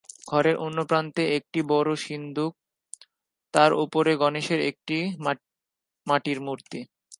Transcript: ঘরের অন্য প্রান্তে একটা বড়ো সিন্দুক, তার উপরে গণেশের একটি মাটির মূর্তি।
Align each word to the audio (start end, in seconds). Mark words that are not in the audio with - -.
ঘরের 0.29 0.55
অন্য 0.57 0.79
প্রান্তে 0.85 1.23
একটা 1.37 1.59
বড়ো 1.69 1.93
সিন্দুক, 2.05 2.51
তার 3.53 3.71
উপরে 3.83 4.11
গণেশের 4.15 4.61
একটি 4.61 4.97
মাটির 6.07 6.39
মূর্তি। 6.41 6.79